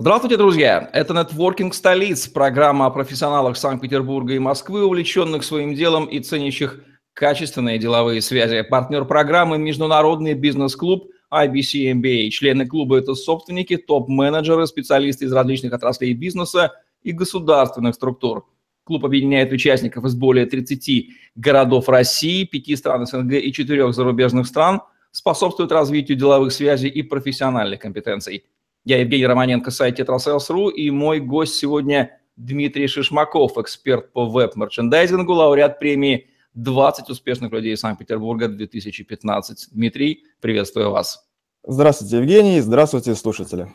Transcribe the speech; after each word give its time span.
Здравствуйте, 0.00 0.38
друзья! 0.38 0.88
Это 0.94 1.12
«Нетворкинг 1.12 1.74
столиц», 1.74 2.26
программа 2.26 2.86
о 2.86 2.90
профессионалах 2.90 3.58
Санкт-Петербурга 3.58 4.32
и 4.32 4.38
Москвы, 4.38 4.82
увлеченных 4.82 5.44
своим 5.44 5.74
делом 5.74 6.06
и 6.06 6.20
ценящих 6.20 6.82
качественные 7.12 7.78
деловые 7.78 8.22
связи. 8.22 8.62
Партнер 8.62 9.04
программы– 9.04 9.58
Международный 9.58 10.32
бизнес-клуб 10.32 11.10
IBC 11.30 11.92
MBA. 11.92 12.30
Члены 12.30 12.66
клуба– 12.66 12.96
это 13.00 13.14
собственники, 13.14 13.76
топ-менеджеры, 13.76 14.66
специалисты 14.66 15.26
из 15.26 15.34
различных 15.34 15.74
отраслей 15.74 16.14
бизнеса 16.14 16.72
и 17.02 17.12
государственных 17.12 17.94
структур. 17.94 18.46
Клуб 18.84 19.04
объединяет 19.04 19.52
участников 19.52 20.06
из 20.06 20.14
более 20.14 20.46
30 20.46 21.10
городов 21.34 21.90
России, 21.90 22.44
5 22.44 22.78
стран 22.78 23.04
СНГ 23.04 23.34
и 23.34 23.52
4 23.52 23.92
зарубежных 23.92 24.46
стран, 24.46 24.80
способствует 25.10 25.70
развитию 25.72 26.16
деловых 26.16 26.52
связей 26.52 26.88
и 26.88 27.02
профессиональных 27.02 27.80
компетенций– 27.80 28.46
я 28.84 28.98
Евгений 28.98 29.26
Романенко, 29.26 29.70
сайт 29.70 30.00
Tetrasales.ru, 30.00 30.70
и 30.72 30.90
мой 30.90 31.20
гость 31.20 31.54
сегодня 31.54 32.18
Дмитрий 32.36 32.86
Шишмаков, 32.86 33.58
эксперт 33.58 34.12
по 34.12 34.26
веб-мерчендайзингу, 34.26 35.32
лауреат 35.32 35.78
премии 35.78 36.28
«20 36.56 37.10
успешных 37.10 37.52
людей 37.52 37.76
Санкт-Петербурга 37.76 38.46
2015». 38.46 39.54
Дмитрий, 39.72 40.24
приветствую 40.40 40.90
вас. 40.90 41.26
Здравствуйте, 41.66 42.16
Евгений, 42.16 42.60
здравствуйте, 42.60 43.14
слушатели. 43.14 43.68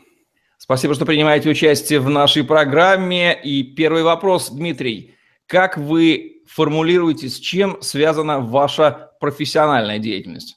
Спасибо, 0.58 0.94
что 0.94 1.06
принимаете 1.06 1.50
участие 1.50 2.00
в 2.00 2.08
нашей 2.08 2.42
программе. 2.42 3.40
И 3.40 3.62
первый 3.62 4.02
вопрос, 4.02 4.50
Дмитрий. 4.50 5.14
Как 5.46 5.78
вы 5.78 6.42
формулируете, 6.48 7.28
с 7.28 7.38
чем 7.38 7.80
связана 7.82 8.40
ваша 8.40 9.12
профессиональная 9.20 10.00
деятельность? 10.00 10.56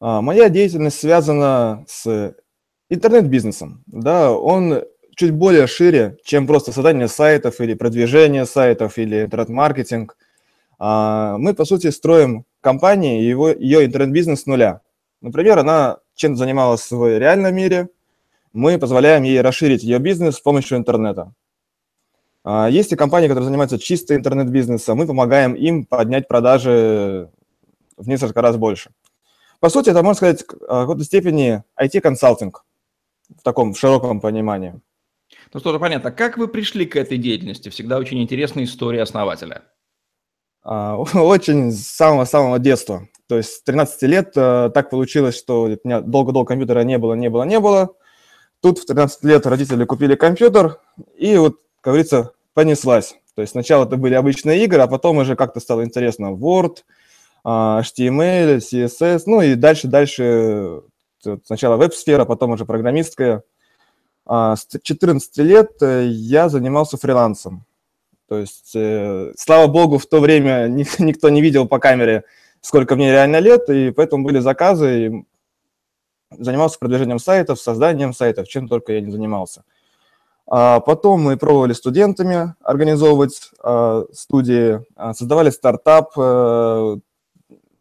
А, 0.00 0.22
моя 0.22 0.48
деятельность 0.48 0.98
связана 0.98 1.84
с 1.86 2.34
интернет-бизнесом, 2.88 3.82
да, 3.86 4.32
он 4.32 4.84
чуть 5.16 5.32
более 5.32 5.66
шире, 5.66 6.18
чем 6.24 6.46
просто 6.46 6.72
создание 6.72 7.08
сайтов 7.08 7.60
или 7.60 7.74
продвижение 7.74 8.46
сайтов 8.46 8.98
или 8.98 9.22
интернет-маркетинг. 9.22 10.16
А, 10.78 11.38
мы, 11.38 11.54
по 11.54 11.64
сути, 11.64 11.90
строим 11.90 12.44
компании, 12.60 13.22
его, 13.22 13.48
ее 13.48 13.84
интернет-бизнес 13.86 14.42
с 14.42 14.46
нуля. 14.46 14.82
Например, 15.22 15.58
она 15.58 15.98
чем 16.16 16.34
занималась 16.34 16.90
в 16.90 17.18
реальном 17.18 17.54
мире, 17.54 17.90
мы 18.52 18.78
позволяем 18.78 19.22
ей 19.22 19.40
расширить 19.42 19.84
ее 19.84 19.98
бизнес 19.98 20.36
с 20.36 20.40
помощью 20.40 20.78
интернета. 20.78 21.32
А, 22.42 22.68
есть 22.68 22.92
и 22.92 22.96
компании, 22.96 23.28
которые 23.28 23.46
занимаются 23.46 23.78
чисто 23.78 24.16
интернет-бизнесом, 24.16 24.96
мы 24.98 25.06
помогаем 25.06 25.54
им 25.54 25.84
поднять 25.84 26.26
продажи 26.26 27.30
в 27.96 28.08
несколько 28.08 28.40
раз 28.40 28.56
больше. 28.56 28.90
По 29.60 29.68
сути, 29.68 29.90
это, 29.90 30.02
можно 30.02 30.16
сказать, 30.16 30.42
в 30.42 30.66
какой-то 30.66 31.04
степени 31.04 31.62
IT-консалтинг 31.80 32.64
в 33.28 33.42
таком 33.42 33.74
широком 33.74 34.20
понимании. 34.20 34.80
Ну 35.52 35.60
что 35.60 35.72
же, 35.72 35.78
понятно. 35.78 36.12
Как 36.12 36.38
вы 36.38 36.48
пришли 36.48 36.86
к 36.86 36.96
этой 36.96 37.18
деятельности? 37.18 37.68
Всегда 37.68 37.98
очень 37.98 38.22
интересная 38.22 38.64
история 38.64 39.02
основателя. 39.02 39.62
А, 40.62 40.96
очень 41.14 41.72
с 41.72 41.88
самого-самого 41.88 42.58
детства. 42.58 43.08
То 43.28 43.36
есть 43.36 43.50
с 43.50 43.62
13 43.62 44.02
лет 44.02 44.32
э, 44.36 44.70
так 44.72 44.90
получилось, 44.90 45.36
что 45.36 45.62
у 45.62 45.68
меня 45.68 46.00
долго-долго 46.00 46.48
компьютера 46.48 46.80
не 46.80 46.98
было, 46.98 47.14
не 47.14 47.28
было, 47.28 47.42
не 47.44 47.58
было. 47.58 47.94
Тут 48.60 48.78
в 48.78 48.86
13 48.86 49.24
лет 49.24 49.46
родители 49.46 49.84
купили 49.84 50.14
компьютер, 50.14 50.80
и 51.16 51.36
вот, 51.36 51.56
как 51.80 51.92
говорится, 51.92 52.32
понеслась. 52.54 53.16
То 53.34 53.42
есть 53.42 53.52
сначала 53.52 53.84
это 53.84 53.96
были 53.96 54.14
обычные 54.14 54.64
игры, 54.64 54.80
а 54.80 54.86
потом 54.86 55.18
уже 55.18 55.36
как-то 55.36 55.60
стало 55.60 55.84
интересно 55.84 56.32
Word, 56.32 56.78
а, 57.44 57.82
HTML, 57.82 58.58
CSS, 58.58 59.22
ну 59.26 59.42
и 59.42 59.54
дальше-дальше 59.56 60.82
сначала 61.44 61.76
веб-сфера, 61.76 62.24
потом 62.24 62.52
уже 62.52 62.64
программистская. 62.64 63.42
А, 64.26 64.56
с 64.56 64.66
14 64.82 65.36
лет 65.38 65.70
э, 65.82 66.06
я 66.06 66.48
занимался 66.48 66.96
фрилансом. 66.96 67.64
То 68.28 68.38
есть, 68.38 68.72
э, 68.74 69.32
слава 69.36 69.68
богу, 69.68 69.98
в 69.98 70.06
то 70.06 70.20
время 70.20 70.66
никто 70.98 71.28
не 71.28 71.40
видел 71.40 71.68
по 71.68 71.78
камере, 71.78 72.24
сколько 72.60 72.96
мне 72.96 73.12
реально 73.12 73.38
лет, 73.38 73.68
и 73.70 73.92
поэтому 73.92 74.24
были 74.24 74.40
заказы, 74.40 75.06
и 75.06 75.24
занимался 76.30 76.78
продвижением 76.78 77.20
сайтов, 77.20 77.60
созданием 77.60 78.12
сайтов, 78.12 78.48
чем 78.48 78.66
только 78.66 78.94
я 78.94 79.00
не 79.00 79.12
занимался. 79.12 79.62
А 80.48 80.80
потом 80.80 81.22
мы 81.22 81.36
пробовали 81.36 81.72
студентами 81.72 82.54
организовывать 82.62 83.50
а, 83.62 84.04
студии, 84.12 84.80
создавали 85.14 85.50
стартап, 85.50 86.12
э, 86.16 86.96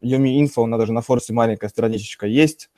Yumi 0.02 0.40
Info, 0.42 0.62
у 0.62 0.66
нас 0.68 0.80
даже 0.80 0.94
на 0.94 1.02
форсе 1.02 1.34
маленькая 1.34 1.70
страничечка 1.70 2.28
есть, 2.28 2.70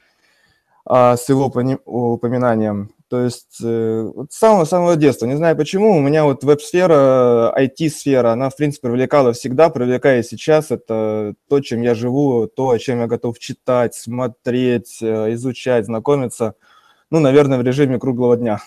а, 0.89 1.17
с 1.17 1.27
его 1.27 1.51
упоминанием. 1.85 2.91
То 3.09 3.21
есть 3.21 3.59
э, 3.63 4.11
с 4.29 4.35
самого-самого 4.37 4.95
детства, 4.95 5.25
не 5.25 5.35
знаю 5.35 5.55
почему, 5.55 5.95
у 5.95 6.01
меня 6.01 6.25
вот 6.25 6.43
веб-сфера, 6.43 7.53
IT-сфера, 7.57 8.31
она, 8.31 8.49
в 8.49 8.55
принципе, 8.55 8.89
привлекала 8.89 9.31
всегда, 9.33 9.69
привлекает 9.69 10.25
сейчас. 10.25 10.71
Это 10.71 11.33
то, 11.49 11.59
чем 11.61 11.81
я 11.81 11.93
живу, 11.93 12.47
то, 12.47 12.69
о 12.69 12.79
чем 12.79 12.99
я 12.99 13.07
готов 13.07 13.39
читать, 13.39 13.95
смотреть, 13.95 14.99
э, 15.01 15.33
изучать, 15.33 15.85
знакомиться. 15.85 16.55
Ну, 17.09 17.19
наверное, 17.19 17.57
в 17.57 17.63
режиме 17.63 17.99
круглого 17.99 18.35
дня. 18.37 18.59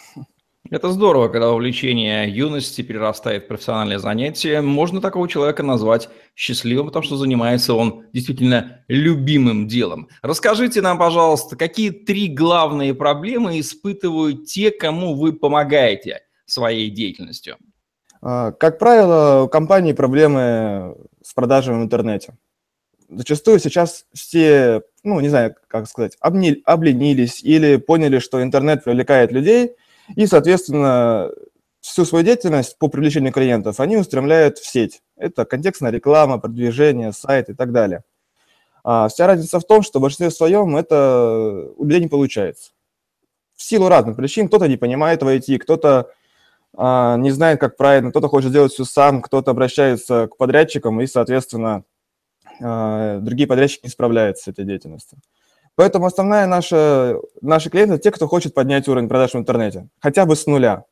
Это 0.70 0.92
здорово, 0.92 1.26
когда 1.26 1.50
увлечение 1.50 2.31
юности 2.31 2.82
перерастает 2.82 3.44
в 3.44 3.48
профессиональное 3.48 3.98
занятие. 3.98 4.60
Можно 4.60 5.00
такого 5.00 5.28
человека 5.28 5.64
назвать 5.64 6.08
счастливым, 6.36 6.86
потому 6.86 7.03
что 7.03 7.16
занимается 7.16 7.75
он 7.75 8.04
действительно 8.12 8.84
любимым 8.86 9.66
делом. 9.66 10.09
Расскажите 10.22 10.80
нам, 10.80 10.97
пожалуйста, 10.97 11.56
какие 11.56 11.91
три 11.91 12.28
главные 12.28 12.94
проблемы 12.94 13.59
испытывают 13.59 14.47
те, 14.47 14.70
кому 14.70 15.16
вы 15.16 15.32
помогаете 15.32 16.20
своей 16.47 16.88
деятельностью? 16.88 17.56
А, 18.22 18.53
как 18.53 18.78
правило, 18.78 19.42
у 19.47 19.48
компании 19.48 19.92
проблемы 19.92 20.94
с 21.20 21.34
продажами 21.34 21.80
в 21.80 21.82
интернете. 21.82 22.36
Зачастую 23.09 23.59
сейчас 23.59 24.06
все, 24.12 24.82
ну, 25.03 25.19
не 25.19 25.30
знаю, 25.30 25.56
как 25.66 25.88
сказать, 25.88 26.16
обленились 26.20 27.42
или 27.42 27.75
поняли, 27.75 28.20
что 28.20 28.41
интернет 28.41 28.84
привлекает 28.84 29.32
людей– 29.32 29.72
и, 30.16 30.26
соответственно, 30.26 31.31
всю 31.81 32.04
свою 32.04 32.25
деятельность 32.25 32.78
по 32.78 32.88
привлечению 32.88 33.32
клиентов 33.32 33.81
они 33.81 33.97
устремляют 33.97 34.59
в 34.59 34.66
сеть. 34.66 35.03
Это 35.16 35.44
контекстная 35.44 35.91
реклама, 35.91 36.38
продвижение, 36.38 37.12
сайт 37.12 37.48
и 37.48 37.54
так 37.54 37.72
далее. 37.72 38.04
А 38.82 39.09
вся 39.09 39.26
разница 39.26 39.60
в 39.60 39.65
том, 39.65 39.82
что 39.82 39.98
в 39.98 40.03
большинстве 40.03 40.31
своем 40.31 40.76
это 40.76 41.69
у 41.76 41.84
людей 41.84 42.00
не 42.00 42.09
получается. 42.09 42.72
В 43.54 43.62
силу 43.62 43.88
разных 43.88 44.16
причин. 44.16 44.48
Кто-то 44.48 44.69
не 44.69 44.76
понимает 44.76 45.22
в 45.22 45.28
IT, 45.28 45.59
кто-то 45.59 46.10
а, 46.77 47.16
не 47.16 47.31
знает, 47.31 47.60
как 47.60 47.77
правильно, 47.77 48.10
кто-то 48.10 48.28
хочет 48.28 48.53
делать 48.53 48.72
все 48.72 48.84
сам, 48.84 49.22
кто-то 49.22 49.50
обращается 49.50 50.28
к 50.28 50.37
подрядчикам, 50.37 51.00
и, 51.00 51.06
соответственно, 51.06 51.84
а, 52.62 53.19
другие 53.19 53.47
подрядчики 53.47 53.84
не 53.84 53.91
справляются 53.91 54.44
с 54.44 54.48
этой 54.48 54.65
деятельностью. 54.65 55.19
Поэтому 55.80 56.04
основная 56.04 56.46
наша, 56.46 57.16
наши 57.41 57.70
клиенты– 57.70 57.96
те, 58.00 58.10
кто 58.10 58.28
хочет 58.28 58.52
поднять 58.52 58.86
уровень 58.86 59.08
продаж 59.08 59.32
в 59.32 59.38
интернете, 59.38 59.88
хотя 59.98 60.26
бы 60.26 60.36
с 60.36 60.44
нуля. 60.44 60.84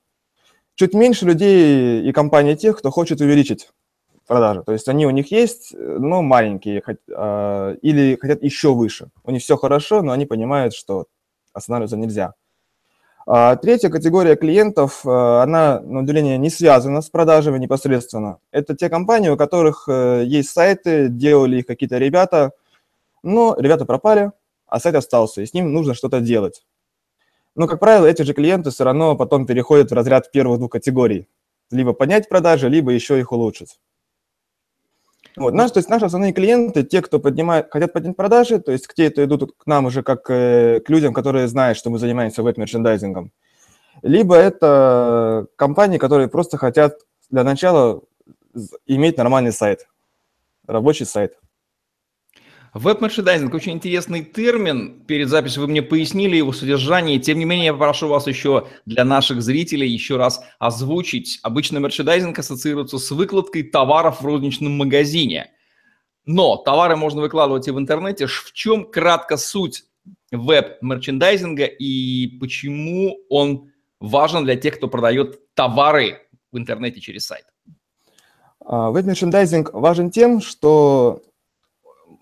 Чуть 0.76 0.94
меньше 0.94 1.26
людей 1.26 2.00
и 2.08 2.10
компаний 2.10 2.56
тех, 2.56 2.78
кто 2.78 2.90
хочет 2.90 3.20
увеличить 3.20 3.68
продажи. 4.26 4.62
То 4.62 4.72
есть 4.72 4.88
они 4.88 5.04
у 5.04 5.10
них 5.10 5.30
есть, 5.30 5.74
но 5.74 6.22
маленькие, 6.22 6.82
а, 7.14 7.74
или 7.82 8.16
хотят 8.18 8.42
еще 8.42 8.72
выше. 8.72 9.10
У 9.24 9.30
них 9.30 9.42
все 9.42 9.58
хорошо, 9.58 10.00
но 10.00 10.12
они 10.12 10.24
понимают, 10.24 10.72
что 10.72 11.04
останавливаться 11.52 11.98
нельзя. 11.98 12.32
А 13.26 13.56
третья 13.56 13.90
категория 13.90 14.36
клиентов, 14.36 15.02
а, 15.04 15.42
она, 15.42 15.80
на 15.80 16.00
удивление, 16.00 16.38
не 16.38 16.48
связана 16.48 17.02
с 17.02 17.10
продажами 17.10 17.58
непосредственно. 17.58 18.38
Это 18.52 18.74
те 18.74 18.88
компании, 18.88 19.28
у 19.28 19.36
которых 19.36 19.84
э, 19.86 20.22
есть 20.24 20.48
сайты, 20.48 21.08
делали 21.10 21.58
их 21.58 21.66
какие-то 21.66 21.98
ребята, 21.98 22.52
но 23.22 23.54
ребята 23.58 23.84
пропали, 23.84 24.32
а 24.68 24.80
сайт 24.80 24.94
остался, 24.94 25.42
и 25.42 25.46
с 25.46 25.54
ним 25.54 25.72
нужно 25.72 25.94
что-то 25.94 26.20
делать. 26.20 26.64
Но, 27.54 27.66
как 27.66 27.80
правило, 27.80 28.06
эти 28.06 28.22
же 28.22 28.34
клиенты 28.34 28.70
все 28.70 28.84
равно 28.84 29.16
потом 29.16 29.46
переходят 29.46 29.90
в 29.90 29.94
разряд 29.94 30.30
первых 30.30 30.58
двух 30.58 30.70
категорий. 30.70 31.28
Либо 31.70 31.92
поднять 31.92 32.28
продажи, 32.28 32.68
либо 32.68 32.92
еще 32.92 33.18
их 33.18 33.32
улучшить. 33.32 33.80
Вот, 35.36 35.54
наш, 35.54 35.70
то 35.70 35.78
есть 35.78 35.88
наши 35.88 36.04
основные 36.04 36.32
клиенты, 36.32 36.82
те, 36.82 37.02
кто 37.02 37.18
поднимает, 37.20 37.68
хотят 37.70 37.92
поднять 37.92 38.16
продажи, 38.16 38.58
то 38.60 38.72
есть 38.72 38.88
те, 38.94 39.10
кто 39.10 39.24
идут 39.24 39.54
к 39.56 39.66
нам 39.66 39.86
уже 39.86 40.02
как 40.02 40.28
э, 40.30 40.80
к 40.80 40.90
людям, 40.90 41.12
которые 41.12 41.48
знают, 41.48 41.78
что 41.78 41.90
мы 41.90 41.98
занимаемся 41.98 42.42
веб-мерчендайзингом. 42.42 43.32
Либо 44.02 44.36
это 44.36 45.46
компании, 45.56 45.98
которые 45.98 46.28
просто 46.28 46.56
хотят 46.56 46.98
для 47.30 47.44
начала 47.44 48.02
иметь 48.86 49.18
нормальный 49.18 49.52
сайт, 49.52 49.88
рабочий 50.66 51.06
сайт. 51.06 51.38
Веб-мерчендайзинг– 52.78 53.52
очень 53.54 53.72
интересный 53.72 54.22
термин. 54.22 55.02
Перед 55.06 55.28
записью 55.28 55.62
вы 55.62 55.68
мне 55.68 55.82
пояснили 55.82 56.36
его 56.36 56.52
содержание. 56.52 57.18
Тем 57.18 57.40
не 57.40 57.44
менее, 57.44 57.66
я 57.66 57.72
попрошу 57.72 58.06
вас 58.06 58.28
еще 58.28 58.68
для 58.86 59.04
наших 59.04 59.42
зрителей 59.42 59.88
еще 59.88 60.16
раз 60.16 60.40
озвучить. 60.60 61.40
Обычно 61.42 61.78
мерчендайзинг 61.78 62.38
ассоциируется 62.38 62.98
с 62.98 63.10
выкладкой 63.10 63.64
товаров 63.64 64.20
в 64.20 64.24
розничном 64.24 64.76
магазине. 64.76 65.50
Но 66.24 66.56
товары 66.56 66.94
можно 66.94 67.20
выкладывать 67.20 67.66
и 67.66 67.72
в 67.72 67.78
интернете. 67.80 68.26
В 68.26 68.52
чем 68.52 68.88
кратко 68.88 69.36
суть 69.36 69.84
веб-мерчендайзинга 70.30 71.64
и 71.64 72.28
почему 72.38 73.18
он 73.28 73.72
важен 73.98 74.44
для 74.44 74.54
тех, 74.54 74.76
кто 74.76 74.86
продает 74.86 75.52
товары 75.54 76.20
в 76.52 76.58
интернете 76.58 77.00
через 77.00 77.26
сайт? 77.26 77.44
А, 78.64 78.90
веб-мерчендайзинг 78.90 79.70
важен 79.72 80.12
тем, 80.12 80.40
что 80.40 81.22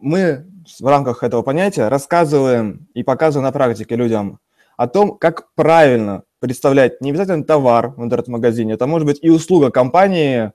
мы 0.07 0.47
в 0.81 0.87
рамках 0.87 1.25
этого 1.25 1.43
понятия 1.43 1.89
рассказываем 1.89 2.87
и 2.95 3.03
показываем 3.03 3.45
на 3.45 3.53
практике 3.53 3.97
людям 3.97 4.39
о 4.77 4.87
том, 4.87 5.19
как 5.19 5.53
правильно 5.55 6.23
представлять 6.39 7.01
не 7.01 7.11
обязательно 7.11 7.43
товар 7.43 7.93
в 7.97 8.05
интернет-магазине, 8.05 8.75
это 8.75 8.87
может 8.87 9.07
быть 9.07 9.19
и 9.21 9.31
услуга 9.31 9.71
компании, 9.71 10.53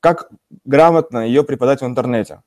как 0.00 0.30
грамотно 0.64 1.26
ее 1.26 1.44
преподать 1.44 1.82
в 1.82 1.84
интернете. 1.86 2.42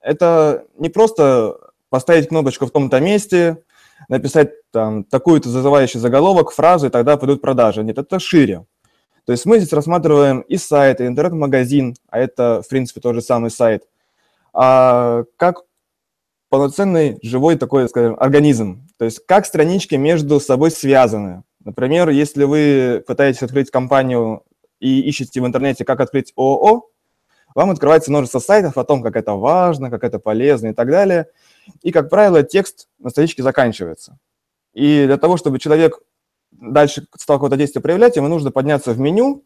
Это 0.00 0.64
не 0.78 0.90
просто 0.90 1.58
поставить 1.88 2.28
кнопочку 2.28 2.66
в 2.66 2.70
том-то 2.70 3.00
месте, 3.00 3.64
написать 4.08 4.52
там 4.70 5.02
такую-то 5.02 5.48
зазывающий 5.48 5.98
заголовок, 5.98 6.52
фразу, 6.52 6.86
и 6.86 6.90
тогда 6.90 7.16
пойдут 7.16 7.42
продажи. 7.42 7.82
Нет, 7.82 7.98
это 7.98 8.20
шире. 8.20 8.64
То 9.24 9.32
есть 9.32 9.44
мы 9.44 9.58
здесь 9.58 9.72
рассматриваем 9.72 10.42
и 10.42 10.56
сайт, 10.56 11.00
и 11.00 11.06
интернет-магазин, 11.06 11.96
а 12.08 12.20
это, 12.20 12.62
в 12.64 12.68
принципе, 12.68 13.00
тот 13.00 13.16
же 13.16 13.22
самый 13.22 13.50
сайт, 13.50 13.88
а 14.52 15.24
как 15.36 15.64
полноценный 16.50 17.18
живой 17.22 17.56
такой, 17.56 17.88
скажем, 17.88 18.16
организм. 18.18 18.86
То 18.98 19.06
есть 19.06 19.24
как 19.24 19.46
странички 19.46 19.94
между 19.94 20.38
собой 20.40 20.70
связаны. 20.70 21.44
Например, 21.64 22.10
если 22.10 22.44
вы 22.44 23.02
пытаетесь 23.06 23.42
открыть 23.42 23.70
компанию 23.70 24.42
и 24.80 25.00
ищете 25.00 25.40
в 25.40 25.46
интернете, 25.46 25.84
как 25.84 26.00
открыть 26.00 26.32
ООО, 26.36 26.88
вам 27.54 27.70
открывается 27.70 28.10
множество 28.10 28.38
сайтов 28.38 28.78
о 28.78 28.84
том, 28.84 29.02
как 29.02 29.16
это 29.16 29.34
важно, 29.34 29.90
как 29.90 30.04
это 30.04 30.18
полезно 30.18 30.68
и 30.68 30.72
так 30.72 30.88
далее. 30.88 31.26
И, 31.82 31.92
как 31.92 32.10
правило, 32.10 32.42
текст 32.42 32.88
на 32.98 33.10
страничке 33.10 33.42
заканчивается. 33.42 34.18
И 34.72 35.04
для 35.06 35.16
того, 35.16 35.36
чтобы 35.36 35.58
человек 35.58 36.00
дальше 36.50 37.06
стал 37.16 37.36
какое-то 37.36 37.56
действие 37.56 37.82
проявлять, 37.82 38.16
ему 38.16 38.28
нужно 38.28 38.50
подняться 38.50 38.92
в 38.92 38.98
меню 38.98 39.44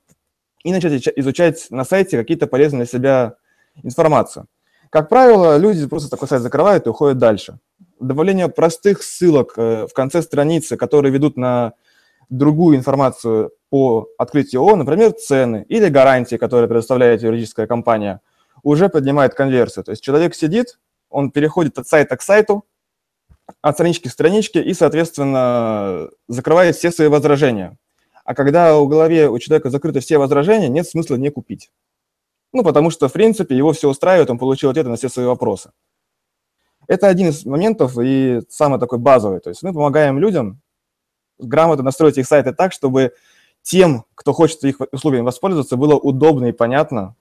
и 0.62 0.72
начать 0.72 1.08
изучать 1.16 1.66
на 1.70 1.84
сайте 1.84 2.18
какие-то 2.18 2.46
полезные 2.46 2.84
для 2.84 2.86
себя 2.86 3.34
информацию. 3.82 4.46
Как 4.94 5.08
правило, 5.08 5.56
люди 5.56 5.88
просто 5.88 6.08
такой 6.08 6.28
сайт 6.28 6.42
закрывают 6.42 6.86
и 6.86 6.88
уходят 6.88 7.18
дальше. 7.18 7.58
Добавление 7.98 8.48
простых 8.48 9.02
ссылок 9.02 9.54
э, 9.56 9.88
в 9.88 9.92
конце 9.92 10.22
страницы, 10.22 10.76
которые 10.76 11.10
ведут 11.10 11.36
на 11.36 11.72
другую 12.30 12.76
информацию 12.76 13.50
по 13.70 14.06
открытию 14.18 14.62
ООО, 14.62 14.76
например, 14.76 15.10
цены 15.10 15.66
или 15.68 15.88
гарантии, 15.88 16.36
которые 16.36 16.68
предоставляет 16.68 17.24
юридическая 17.24 17.66
компания, 17.66 18.20
уже 18.62 18.88
поднимает 18.88 19.34
конверсию. 19.34 19.84
То 19.84 19.90
есть 19.90 20.04
человек 20.04 20.32
сидит, 20.36 20.78
он 21.10 21.32
переходит 21.32 21.76
от 21.76 21.88
сайта 21.88 22.16
к 22.16 22.22
сайту, 22.22 22.64
от 23.62 23.74
странички 23.74 24.06
к 24.06 24.12
страничке 24.12 24.62
и, 24.62 24.74
соответственно, 24.74 26.08
закрывает 26.28 26.76
все 26.76 26.92
свои 26.92 27.08
возражения. 27.08 27.76
А 28.24 28.36
когда 28.36 28.78
у 28.78 28.86
голове 28.86 29.28
у 29.28 29.40
человека 29.40 29.70
закрыты 29.70 29.98
все 29.98 30.18
возражения, 30.18 30.68
нет 30.68 30.86
смысла 30.86 31.16
не 31.16 31.30
купить. 31.30 31.72
Ну, 32.54 32.62
потому 32.62 32.90
что, 32.90 33.08
в 33.08 33.12
принципе, 33.12 33.56
его 33.56 33.72
все 33.72 33.90
устраивает, 33.90 34.30
он 34.30 34.38
получил 34.38 34.70
ответы 34.70 34.88
на 34.88 34.96
все 34.96 35.08
свои 35.08 35.26
вопросы. 35.26 35.72
Это 36.86 37.08
один 37.08 37.28
из 37.28 37.44
моментов 37.44 37.98
и 38.00 38.42
самый 38.48 38.78
такой 38.78 38.98
базовый. 38.98 39.40
То 39.40 39.50
есть 39.50 39.62
мы 39.64 39.72
помогаем 39.72 40.20
людям 40.20 40.60
грамотно 41.38 41.82
настроить 41.82 42.16
их 42.16 42.26
сайты 42.26 42.52
так, 42.52 42.72
чтобы 42.72 43.12
тем, 43.62 44.04
кто 44.14 44.32
хочет 44.32 44.62
их 44.62 44.80
услугами 44.92 45.22
воспользоваться, 45.22 45.76
было 45.76 45.96
удобно 45.96 46.46
и 46.46 46.52
понятно 46.52 47.16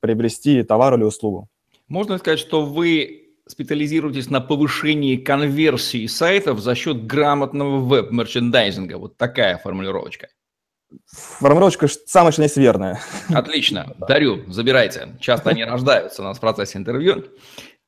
приобрести 0.00 0.62
товар 0.62 0.94
или 0.94 1.04
услугу. 1.04 1.48
Можно 1.88 2.16
сказать, 2.16 2.38
что 2.38 2.64
вы 2.64 3.34
специализируетесь 3.46 4.30
на 4.30 4.40
повышении 4.40 5.16
конверсии 5.16 6.06
сайтов 6.06 6.60
за 6.60 6.74
счет 6.74 7.06
грамотного 7.06 7.78
веб-мерчендайзинга. 7.80 8.96
Вот 8.96 9.18
такая 9.18 9.58
формулировочка. 9.58 10.28
Формулировочка 11.06 11.88
самая 11.88 12.32
что 12.32 12.42
есть 12.42 12.56
верная. 12.56 13.00
Отлично. 13.28 13.94
Дарю, 14.08 14.44
забирайте. 14.48 15.16
Часто 15.20 15.50
они 15.50 15.64
рождаются 15.64 16.22
у 16.22 16.24
нас 16.24 16.38
в 16.38 16.40
процессе 16.40 16.78
интервью. 16.78 17.24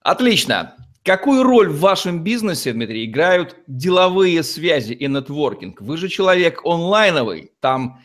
Отлично. 0.03 0.75
Какую 1.05 1.43
роль 1.43 1.69
в 1.69 1.81
вашем 1.81 2.23
бизнесе, 2.23 2.73
Дмитрий, 2.73 3.07
играют 3.07 3.57
деловые 3.67 4.43
связи 4.43 4.93
и 4.93 5.07
нетворкинг? 5.07 5.81
Вы 5.81 5.97
же 5.97 6.09
человек 6.09 6.61
онлайновый, 6.65 7.53
там 7.61 8.03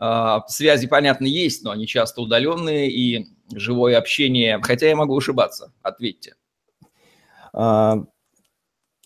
э, 0.00 0.38
связи, 0.46 0.86
понятно, 0.86 1.24
есть, 1.24 1.64
но 1.64 1.72
они 1.72 1.86
часто 1.86 2.20
удаленные 2.20 2.90
и 2.90 3.26
живое 3.52 3.98
общение, 3.98 4.60
хотя 4.62 4.86
я 4.86 4.96
могу 4.96 5.16
ошибаться. 5.16 5.72
Ответьте. 5.82 6.34
А, 7.52 8.04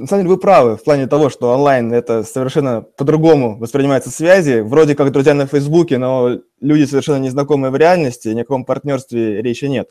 на 0.00 0.06
самом 0.06 0.22
деле 0.22 0.34
вы 0.34 0.40
правы 0.40 0.78
в 0.78 0.82
плане 0.82 1.06
того, 1.06 1.28
что 1.28 1.52
онлайн 1.52 1.92
это 1.92 2.24
совершенно 2.24 2.80
по-другому 2.80 3.58
воспринимаются 3.58 4.10
связи. 4.10 4.60
Вроде 4.60 4.94
как 4.94 5.12
друзья 5.12 5.34
на 5.34 5.46
Фейсбуке, 5.46 5.98
но 5.98 6.38
люди 6.58 6.84
совершенно 6.86 7.22
незнакомые 7.22 7.70
в 7.70 7.76
реальности, 7.76 8.28
ни 8.28 8.40
о 8.40 8.44
каком 8.44 8.64
партнерстве 8.64 9.42
речи 9.42 9.66
нет. 9.66 9.90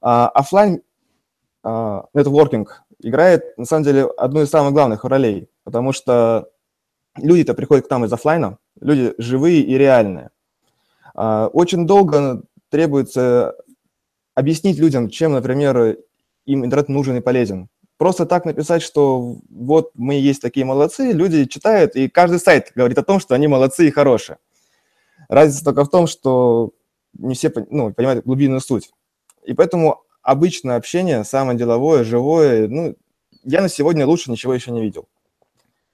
А 0.00 0.28
офлайн 0.28 0.80
а, 1.64 2.04
нетворкинг 2.14 2.84
играет, 3.02 3.58
на 3.58 3.64
самом 3.64 3.82
деле, 3.82 4.04
одну 4.04 4.42
из 4.42 4.48
самых 4.48 4.72
главных 4.72 5.02
ролей, 5.02 5.48
потому 5.64 5.92
что 5.92 6.48
люди-то 7.16 7.54
приходят 7.54 7.88
к 7.88 7.90
нам 7.90 8.04
из 8.04 8.12
офлайна, 8.12 8.58
люди 8.80 9.12
живые 9.18 9.60
и 9.62 9.76
реальные. 9.76 10.30
А, 11.16 11.48
очень 11.48 11.84
долго 11.84 12.44
требуется 12.68 13.56
объяснить 14.36 14.78
людям, 14.78 15.10
чем, 15.10 15.32
например, 15.32 15.96
им 16.44 16.64
интернет 16.64 16.88
нужен 16.88 17.16
и 17.16 17.20
полезен. 17.20 17.68
Просто 17.98 18.26
так 18.26 18.44
написать, 18.44 18.82
что 18.82 19.38
вот 19.48 19.90
мы 19.94 20.14
есть 20.14 20.42
такие 20.42 20.66
молодцы, 20.66 21.12
люди 21.12 21.46
читают, 21.46 21.96
и 21.96 22.08
каждый 22.08 22.38
сайт 22.38 22.72
говорит 22.74 22.98
о 22.98 23.02
том, 23.02 23.20
что 23.20 23.34
они 23.34 23.48
молодцы 23.48 23.88
и 23.88 23.90
хорошие. 23.90 24.38
Разница 25.28 25.64
только 25.64 25.84
в 25.84 25.90
том, 25.90 26.06
что 26.06 26.72
не 27.14 27.34
все 27.34 27.50
ну, 27.70 27.92
понимают 27.94 28.24
глубинную 28.24 28.60
суть. 28.60 28.90
И 29.44 29.54
поэтому 29.54 30.04
обычное 30.22 30.76
общение, 30.76 31.24
самое 31.24 31.58
деловое, 31.58 32.04
живое, 32.04 32.68
ну, 32.68 32.96
я 33.44 33.62
на 33.62 33.68
сегодня 33.68 34.06
лучше 34.06 34.30
ничего 34.30 34.52
еще 34.52 34.72
не 34.72 34.82
видел. 34.82 35.08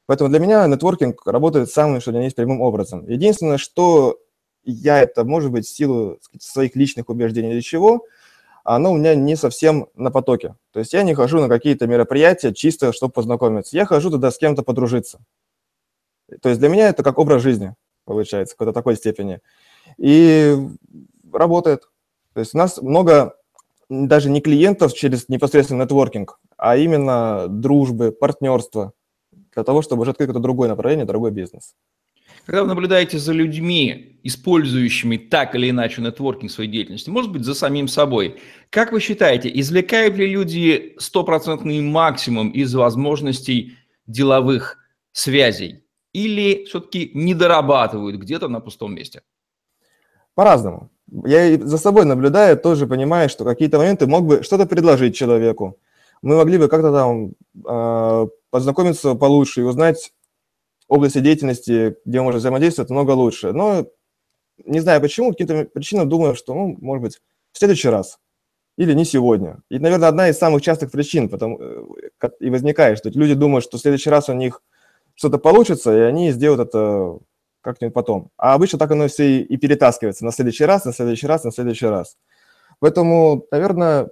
Поэтому 0.06 0.30
для 0.30 0.40
меня 0.40 0.66
нетворкинг 0.66 1.26
работает 1.26 1.70
самым, 1.70 2.00
что 2.00 2.10
для 2.10 2.22
есть 2.22 2.34
прямым 2.34 2.60
образом. 2.60 3.08
Единственное, 3.08 3.58
что 3.58 4.18
я 4.64 5.00
это, 5.00 5.24
может 5.24 5.52
быть, 5.52 5.66
в 5.66 5.74
силу 5.74 6.18
сказать, 6.20 6.42
своих 6.42 6.76
личных 6.76 7.08
убеждений 7.08 7.52
или 7.52 7.60
чего, 7.60 8.04
оно 8.64 8.92
у 8.92 8.96
меня 8.96 9.14
не 9.14 9.36
совсем 9.36 9.88
на 9.94 10.10
потоке. 10.10 10.56
То 10.72 10.80
есть 10.80 10.92
я 10.92 11.02
не 11.02 11.14
хожу 11.14 11.40
на 11.40 11.48
какие-то 11.48 11.86
мероприятия 11.86 12.52
чисто, 12.52 12.92
чтобы 12.92 13.12
познакомиться. 13.12 13.76
Я 13.76 13.86
хожу 13.86 14.10
туда 14.10 14.30
с 14.30 14.38
кем-то 14.38 14.62
подружиться. 14.62 15.18
То 16.40 16.48
есть 16.48 16.60
для 16.60 16.68
меня 16.68 16.88
это 16.88 17.02
как 17.02 17.18
образ 17.18 17.42
жизни, 17.42 17.74
получается, 18.04 18.54
в 18.54 18.58
какой-то 18.58 18.72
такой 18.72 18.96
степени. 18.96 19.40
И 19.98 20.56
работает. 21.32 21.88
То 22.34 22.40
есть 22.40 22.54
у 22.54 22.58
нас 22.58 22.80
много 22.80 23.36
даже 23.88 24.30
не 24.30 24.40
клиентов 24.40 24.94
через 24.94 25.28
непосредственно 25.28 25.82
нетворкинг, 25.82 26.38
а 26.56 26.76
именно 26.76 27.46
дружбы, 27.48 28.12
партнерства, 28.12 28.92
для 29.54 29.64
того, 29.64 29.82
чтобы 29.82 30.02
уже 30.02 30.12
открыть 30.12 30.28
какое-то 30.28 30.42
другое 30.42 30.68
направление, 30.68 31.04
другой 31.04 31.30
бизнес. 31.30 31.74
Когда 32.46 32.62
вы 32.62 32.68
наблюдаете 32.68 33.18
за 33.18 33.32
людьми, 33.32 34.18
использующими 34.24 35.16
так 35.16 35.54
или 35.54 35.70
иначе 35.70 36.02
нетворкинг 36.02 36.50
своей 36.50 36.70
деятельности, 36.70 37.10
может 37.10 37.30
быть, 37.30 37.44
за 37.44 37.54
самим 37.54 37.88
собой, 37.88 38.40
как 38.70 38.92
вы 38.92 39.00
считаете, 39.00 39.50
извлекают 39.52 40.16
ли 40.16 40.26
люди 40.26 40.94
стопроцентный 40.98 41.80
максимум 41.80 42.50
из 42.50 42.74
возможностей 42.74 43.76
деловых 44.06 44.78
связей 45.12 45.84
или 46.12 46.64
все-таки 46.64 47.10
не 47.14 47.34
дорабатывают 47.34 48.16
где-то 48.16 48.48
на 48.48 48.60
пустом 48.60 48.94
месте? 48.94 49.22
По-разному 50.34 50.90
я 51.24 51.58
за 51.58 51.78
собой 51.78 52.04
наблюдаю, 52.04 52.56
тоже 52.56 52.86
понимаю, 52.86 53.28
что 53.28 53.44
какие-то 53.44 53.78
моменты 53.78 54.06
мог 54.06 54.24
бы 54.24 54.42
что-то 54.42 54.66
предложить 54.66 55.14
человеку. 55.14 55.78
Мы 56.22 56.36
могли 56.36 56.58
бы 56.58 56.68
как-то 56.68 56.92
там 56.92 57.32
э, 57.66 58.28
познакомиться 58.50 59.14
получше 59.14 59.60
и 59.60 59.64
узнать 59.64 60.12
области 60.92 61.20
деятельности, 61.20 61.96
где 62.04 62.18
мы 62.18 62.24
можем 62.24 62.40
взаимодействовать, 62.40 62.90
много 62.90 63.12
лучше. 63.12 63.52
Но 63.52 63.86
не 64.64 64.80
знаю 64.80 65.00
почему, 65.00 65.30
каким-то 65.30 65.64
причинам 65.64 66.08
думаю, 66.08 66.34
что, 66.34 66.54
ну, 66.54 66.76
может 66.80 67.02
быть, 67.02 67.20
в 67.52 67.58
следующий 67.58 67.88
раз 67.88 68.18
или 68.76 68.92
не 68.92 69.04
сегодня. 69.04 69.62
И, 69.70 69.78
наверное, 69.78 70.08
одна 70.08 70.28
из 70.28 70.38
самых 70.38 70.62
частых 70.62 70.90
причин 70.90 71.28
потому, 71.28 71.58
э, 71.60 71.84
и 72.40 72.50
возникает, 72.50 72.98
что 72.98 73.08
люди 73.08 73.34
думают, 73.34 73.64
что 73.64 73.78
в 73.78 73.80
следующий 73.80 74.10
раз 74.10 74.28
у 74.28 74.34
них 74.34 74.62
что-то 75.14 75.38
получится, 75.38 75.96
и 75.96 76.00
они 76.00 76.30
сделают 76.30 76.68
это 76.68 77.18
как-нибудь 77.62 77.94
потом. 77.94 78.30
А 78.36 78.54
обычно 78.54 78.78
так 78.78 78.90
оно 78.90 79.08
все 79.08 79.40
и 79.40 79.56
перетаскивается 79.56 80.24
на 80.24 80.32
следующий 80.32 80.64
раз, 80.64 80.84
на 80.84 80.92
следующий 80.92 81.26
раз, 81.26 81.44
на 81.44 81.52
следующий 81.52 81.86
раз. 81.86 82.16
Поэтому, 82.80 83.46
наверное, 83.50 84.10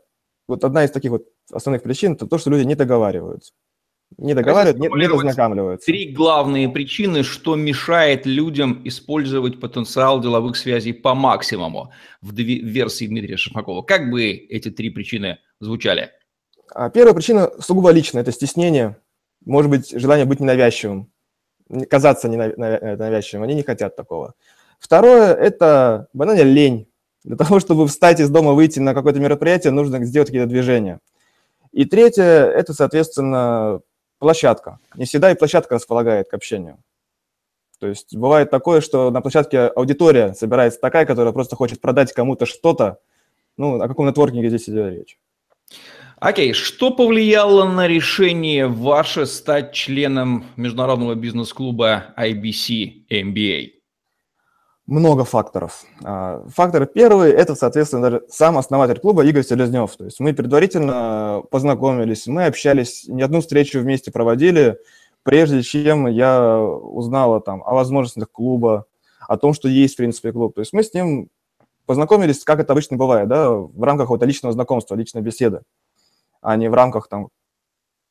вот 0.48 0.64
одна 0.64 0.84
из 0.84 0.90
таких 0.90 1.10
вот 1.10 1.26
основных 1.52 1.82
причин– 1.82 2.12
это 2.14 2.26
то, 2.26 2.38
что 2.38 2.50
люди 2.50 2.64
не 2.64 2.74
договариваются. 2.74 3.52
Не 4.18 4.34
договаривают, 4.34 4.78
не, 4.78 4.88
не 4.88 5.08
дознакомливаются. 5.08 5.86
Три 5.86 6.12
главные 6.12 6.68
причины, 6.68 7.22
что 7.22 7.56
мешает 7.56 8.26
людям 8.26 8.82
использовать 8.84 9.60
потенциал 9.60 10.20
деловых 10.20 10.56
связей 10.56 10.92
по 10.92 11.14
максимуму 11.14 11.92
в 12.20 12.34
версии 12.34 13.06
Дмитрия 13.06 13.36
Шахмакова. 13.36 13.82
Как 13.82 14.10
бы 14.10 14.30
эти 14.30 14.70
три 14.70 14.90
причины 14.90 15.38
звучали? 15.60 16.10
А 16.74 16.90
первая 16.90 17.14
причина 17.14 17.50
сугубо 17.60 17.90
личная– 17.90 18.22
это 18.22 18.32
стеснение, 18.32 18.96
может 19.44 19.70
быть, 19.70 19.90
желание 19.90 20.26
быть 20.26 20.40
ненавязчивым. 20.40 21.10
казаться 21.88 22.28
навязчивым, 22.28 23.44
они 23.44 23.54
не 23.54 23.62
хотят 23.62 23.96
такого. 23.96 24.34
Второе– 24.78 25.34
это 25.34 26.08
банально 26.12 26.42
лень. 26.42 26.88
Для 27.22 27.36
того, 27.36 27.60
чтобы 27.60 27.86
встать 27.86 28.18
из 28.20 28.30
дома, 28.30 28.52
выйти 28.52 28.80
на 28.80 28.94
какое-то 28.94 29.20
мероприятие, 29.20 29.72
нужно 29.72 30.02
сделать 30.04 30.28
какие-то 30.28 30.48
движения. 30.48 31.00
И 31.72 31.84
третье– 31.84 32.22
это, 32.24 32.72
соответственно, 32.72 33.80
площадка. 34.20 34.78
Не 34.94 35.06
всегда 35.06 35.32
и 35.32 35.34
площадка 35.34 35.74
располагает 35.74 36.28
к 36.30 36.34
общению. 36.34 36.78
То 37.80 37.88
есть 37.88 38.14
бывает 38.14 38.50
такое, 38.50 38.80
что 38.82 39.10
на 39.10 39.22
площадке 39.22 39.62
аудитория 39.62 40.34
собирается 40.34 40.78
такая, 40.78 41.06
которая 41.06 41.32
просто 41.32 41.56
хочет 41.56 41.80
продать 41.80 42.12
кому-то 42.12 42.46
что-то. 42.46 42.98
Ну, 43.56 43.80
о 43.80 43.88
каком 43.88 44.06
нетворкинге 44.06 44.48
здесь 44.48 44.68
идет 44.68 44.92
речь? 44.92 45.18
Окей, 46.18 46.50
okay. 46.50 46.54
что 46.54 46.90
повлияло 46.90 47.66
на 47.66 47.88
решение 47.88 48.66
ваше 48.66 49.24
стать 49.24 49.72
членом 49.72 50.44
международного 50.56 51.14
бизнес-клуба 51.14 52.14
IBC 52.18 53.06
MBA? 53.10 53.79
Много 54.90 55.24
факторов. 55.24 55.84
А, 56.02 56.44
фактор 56.48 56.84
первый– 56.84 57.30
это, 57.32 57.54
соответственно, 57.54 58.02
даже 58.02 58.24
сам 58.28 58.58
основатель 58.58 58.98
клуба 58.98 59.24
Игорь 59.24 59.44
Селезнев. 59.44 59.94
То 59.96 60.06
есть 60.06 60.18
мы 60.18 60.34
предварительно 60.34 61.44
познакомились, 61.48 62.26
мы 62.26 62.46
общались, 62.46 63.06
не 63.06 63.22
одну 63.22 63.40
встречу 63.40 63.78
вместе 63.78 64.10
проводили, 64.10 64.80
прежде 65.22 65.62
чем 65.62 66.08
я 66.08 66.58
узнала 66.58 67.40
там 67.40 67.62
о 67.64 67.74
возможностях 67.74 68.32
клуба, 68.32 68.86
о 69.28 69.36
том, 69.36 69.54
что 69.54 69.68
есть, 69.68 69.94
в 69.94 69.98
принципе, 69.98 70.32
клуб. 70.32 70.56
То 70.56 70.60
есть 70.60 70.72
мы 70.72 70.82
с 70.82 70.92
ним 70.92 71.28
познакомились, 71.86 72.42
как 72.42 72.58
это 72.58 72.72
обычно 72.72 72.96
бывает, 72.96 73.28
да, 73.28 73.48
в 73.48 73.82
рамках 73.84 74.10
вот 74.10 74.24
личного 74.24 74.52
знакомства, 74.52 74.96
личной 74.96 75.22
беседы, 75.22 75.62
а 76.42 76.56
не 76.56 76.68
в 76.68 76.74
рамках 76.74 77.06
там 77.06 77.28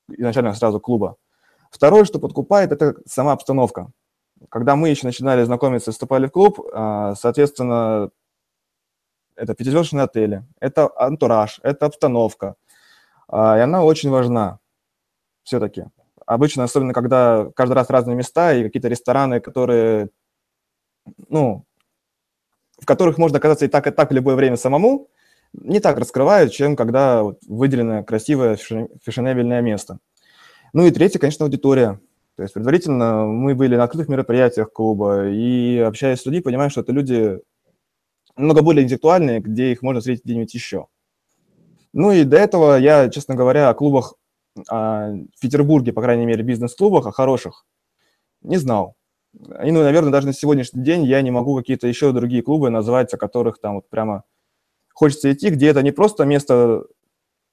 изначально 0.08 0.54
сразу 0.54 0.80
клуба. 0.80 1.18
Второе, 1.72 2.06
что 2.06 2.20
подкупает, 2.20 2.72
это 2.72 2.96
сама 3.06 3.34
обстановка 3.34 3.90
когда 4.50 4.75
мы 4.75 4.89
еще 4.89 5.05
начинали 5.05 5.43
знакомиться, 5.43 5.91
вступали 5.91 6.27
в 6.27 6.31
клуб, 6.31 6.60
а, 6.74 7.15
соответственно, 7.15 8.12
это 9.36 9.53
пятизвездочные 9.53 10.03
отели, 10.03 10.46
это 10.60 10.89
антураж, 10.96 11.60
это 11.63 11.86
обстановка, 11.86 12.55
а, 13.27 13.58
и 13.58 13.62
она 13.62 13.84
очень 13.84 14.10
важна 14.10 14.60
все-таки. 15.43 15.86
Обычно, 16.25 16.63
особенно 16.63 16.93
когда 16.93 17.50
каждый 17.55 17.74
раз 17.74 17.89
разные 17.89 18.15
места 18.15 18.53
и 18.53 18.63
какие-то 18.63 18.88
рестораны, 18.88 19.39
которые, 19.39 20.10
ну, 21.27 21.65
в 22.79 22.86
которых 22.86 23.17
можно 23.17 23.39
оказаться 23.39 23.65
и 23.65 23.67
так, 23.67 23.88
и 23.88 23.91
так 23.91 24.12
в 24.12 24.13
любое 24.13 24.36
время 24.36 24.55
самому, 24.55 25.10
не 25.53 25.79
так 25.79 25.98
раскрывают, 25.98 26.51
чем 26.51 26.75
когда 26.75 27.24
выделено 27.48 28.03
красивое 28.03 28.55
фешенебельное 28.55 29.62
место. 29.62 30.00
Ну 30.74 30.86
и 30.86 30.91
третье, 30.91 31.19
конечно, 31.19 31.46
аудитория. 31.46 32.00
То 32.39 32.43
есть 32.43 32.53
предварительно 32.53 33.25
мы 33.25 33.53
были 33.53 33.75
на 33.75 33.84
открытых 33.84 34.08
мероприятиях 34.08 34.72
клуба 34.72 35.27
и, 35.27 35.77
общаясь 35.79 36.22
с 36.22 36.25
людьми, 36.25 36.39
понимаем, 36.39 36.69
что 36.69 36.79
это 36.79 36.93
люди 36.93 37.41
много 38.38 38.62
более 38.62 38.86
интеллектуальные, 38.86 39.41
где 39.41 39.74
их 39.74 39.81
можно 39.81 40.00
встретить 40.00 40.24
где-нибудь 40.24 40.53
еще. 40.53 40.88
Ну 41.91 42.13
и 42.13 42.24
до 42.24 42.38
этого 42.38 42.77
я, 42.77 43.10
честно 43.10 43.36
говоря, 43.36 43.67
о 43.67 43.74
клубах 43.74 44.13
а, 44.69 45.10
в 45.36 45.41
Петербурге, 45.41 45.91
по 45.91 46.01
крайней 46.01 46.25
мере, 46.25 46.41
бизнес-клубах, 46.41 47.08
о 47.08 47.12
хороших, 47.12 47.65
не 48.41 48.55
знал. 48.55 48.96
И, 49.62 49.72
ну, 49.72 49.84
наверное, 49.84 50.13
даже 50.13 50.27
на 50.27 50.34
сегодняшний 50.34 50.81
день 50.81 51.03
я 51.03 51.22
не 51.22 51.31
могу 51.31 51.58
какие-то 51.58 51.88
еще 51.88 52.13
другие 52.13 52.41
клубы 52.41 52.69
назвать, 52.69 53.13
о 53.13 53.17
которых 53.17 53.60
там 53.60 53.75
вот 53.75 53.89
прямо 53.89 54.24
хочется 54.93 55.29
идти, 55.34 55.50
где 55.50 55.67
это 55.67 55.81
не 55.81 55.91
просто 55.91 56.24
место 56.24 56.86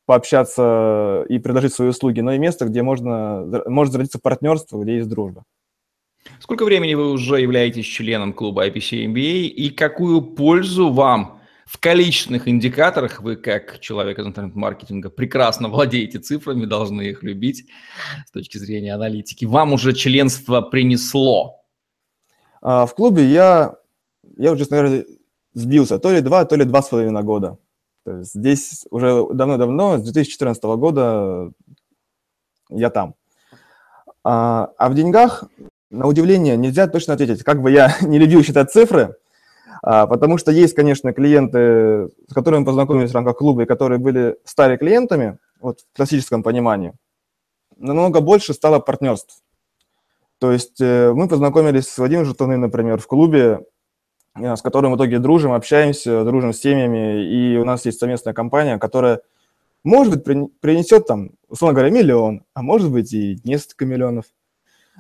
пообщаться 0.07 1.25
и 1.29 1.39
предложить 1.39 1.75
свои 1.75 1.89
услуги, 1.89 2.21
но 2.21 2.33
и 2.33 2.39
место, 2.39 2.65
где 2.65 2.83
можно, 2.83 3.63
может 3.67 3.93
зародиться 3.93 4.19
партнерство, 4.19 4.83
где 4.83 4.97
есть 4.97 5.09
дружба. 5.09 5.45
Сколько 6.41 6.65
времени 6.65 6.95
вы 6.95 7.11
уже 7.11 7.41
являетесь 7.41 7.87
членом 7.87 8.33
клуба 8.33 8.67
IPC 8.67 9.07
MBA 9.07 9.47
и 9.47 9.71
какую 9.71 10.23
пользу 10.23 10.91
вам 10.91 11.41
в 11.67 11.79
количественных 11.79 12.47
индикаторах, 12.47 13.21
вы 13.21 13.37
как 13.37 13.81
человек 13.81 14.19
из 14.19 14.27
интернет-маркетинга 14.27 15.11
прекрасно 15.11 15.69
владеете 15.69 16.21
цифрами, 16.21 16.65
должны 16.65 17.03
их 17.03 17.23
любить 17.25 17.67
с 18.27 18.31
точки 18.31 18.59
зрения 18.59 18.95
аналитики, 18.95 19.45
вам 19.45 19.73
уже 19.73 19.93
членство 19.93 20.61
принесло? 20.61 21.65
А, 22.63 22.87
в 22.87 22.95
клубе 22.95 23.25
я, 23.25 23.75
я 24.37 24.53
уже, 24.53 24.65
наверное, 24.71 25.05
сбился, 25.55 25.99
то 25.99 26.13
ли 26.13 26.21
два, 26.21 26.45
то 26.45 26.55
ли 26.55 26.65
два 26.65 26.83
с 26.83 26.89
половиной 26.89 27.23
года. 27.25 27.59
То 28.07 28.19
есть 28.19 28.35
здесь 28.35 28.87
уже 28.91 29.27
давно-давно, 29.33 29.99
с 29.99 30.03
2014 30.05 30.63
года 30.63 31.51
я 32.71 32.89
там. 32.89 33.17
А, 34.23 34.71
а 34.79 34.89
в 34.89 34.95
деньгах, 34.95 35.43
на 35.91 36.07
удивление, 36.07 36.57
нельзя 36.57 36.87
точно 36.87 37.15
ответить. 37.15 37.43
Как 37.43 37.61
бы 37.61 37.73
я 37.73 37.93
не 38.03 38.21
любил 38.21 38.45
считать 38.45 38.71
цифры, 38.71 39.17
а, 39.83 40.07
потому 40.07 40.39
что 40.39 40.53
есть, 40.53 40.77
конечно, 40.77 41.13
клиенты, 41.13 42.09
с 42.29 42.33
которыми 42.33 42.65
познакомились 42.65 43.11
в 43.11 43.15
рамках 43.15 43.39
клуба, 43.39 43.65
и 43.65 43.67
которые 43.67 43.99
были 43.99 44.39
стали 44.45 44.77
клиентами, 44.77 45.39
вот 45.61 45.81
в 45.81 45.97
классическом 45.97 46.45
понимании, 46.45 46.93
намного 47.77 48.21
больше 48.21 48.55
стало 48.55 48.79
партнерств. 48.79 49.43
То 50.39 50.53
есть 50.53 50.81
э, 50.81 51.13
мы 51.13 51.27
познакомились 51.27 51.89
с 51.89 51.99
Вадимом 51.99 52.25
Жутуным, 52.25 52.61
например, 52.61 53.01
в 53.01 53.07
клубе, 53.09 53.67
с 54.39 54.63
которым 54.63 54.93
в 54.93 54.97
итоге 54.97 55.19
дружим, 55.19 55.53
общаемся, 55.53 56.25
дружим 56.25 56.53
с 56.53 56.59
семьями, 56.59 57.25
и 57.25 57.57
у 57.57 57.65
нас 57.65 57.85
есть 57.87 57.99
совместная 57.99 58.35
компания, 58.35 58.79
которая, 58.79 59.21
может 59.85 60.25
быть, 60.25 60.61
принесет 60.61 61.07
там, 61.07 61.31
условно 61.49 61.75
говоря, 61.75 61.91
миллион, 61.91 62.45
а 62.55 62.63
может 62.63 62.91
быть 62.91 63.13
и 63.13 63.39
несколько 63.45 63.87
миллионов. 63.87 64.27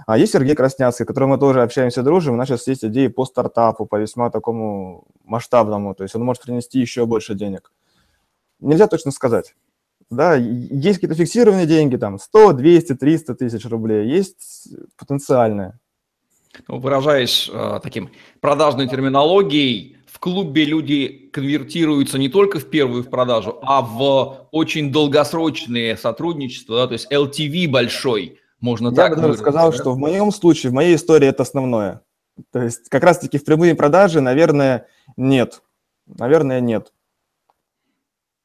А 0.07 0.19
есть 0.19 0.33
Сергей 0.33 0.55
Красняцкий, 0.55 1.05
с 1.05 1.09
которым 1.09 1.31
мы 1.31 1.39
тоже 1.39 1.63
общаемся, 1.63 2.03
дружим. 2.03 2.35
У 2.35 2.37
нас 2.37 2.49
сейчас 2.49 2.67
есть 2.67 2.85
идеи 2.85 3.07
по 3.07 3.25
стартапу, 3.25 3.87
по 3.87 3.97
весьма 3.97 4.31
такому 4.31 5.07
масштабному. 5.25 5.95
То 5.95 6.03
есть 6.03 6.15
он 6.15 6.23
может 6.23 6.43
принести 6.43 6.79
еще 6.81 7.07
больше 7.07 7.35
денег. 7.35 7.73
Нельзя 8.61 8.89
точно 8.89 9.11
сказать. 9.11 9.55
Да, 10.11 10.35
есть 10.35 10.99
какие-то 10.99 11.17
фиксированные 11.17 11.67
деньги, 11.67 11.97
там 11.97 12.19
100, 12.19 12.53
200, 12.53 12.95
300 12.95 13.35
тысяч 13.35 13.65
рублей. 13.67 14.07
Есть 14.09 14.69
потенциальные. 14.97 15.79
Ну, 16.69 16.79
выражаясь 16.79 17.51
э, 17.53 17.81
таким 17.83 18.11
продажной 18.41 18.89
терминологией, 18.89 19.97
в 20.07 20.19
клубе 20.19 20.65
люди 20.65 21.29
конвертируются 21.33 22.19
не 22.19 22.31
только 22.31 22.59
в 22.59 22.71
первую 22.71 23.03
в 23.03 23.11
продажу, 23.11 23.59
а 23.63 23.83
в 23.83 24.49
очень 24.51 24.91
долгосрочные 24.91 25.97
сотрудничества, 25.97 26.77
да, 26.77 26.87
то 26.87 26.93
есть 26.95 27.13
LTV 27.13 27.69
большой, 27.69 28.41
можно 28.61 28.89
Я 28.89 28.95
так 28.95 29.17
бы 29.17 29.23
даже 29.23 29.39
сказал, 29.39 29.71
да? 29.71 29.77
что 29.77 29.93
в 29.93 29.99
моем 29.99 30.33
случае, 30.33 30.71
в 30.71 30.75
моей 30.75 30.97
истории 30.97 31.29
это 31.29 31.43
основное. 31.43 32.01
То 32.51 32.63
есть 32.63 32.89
как 32.89 33.03
раз-таки 33.03 33.39
в 33.39 33.45
прямые 33.45 33.75
продажи, 33.75 34.21
наверное, 34.21 34.87
нет. 35.17 35.63
Наверное, 36.07 36.61
нет. 36.61 36.93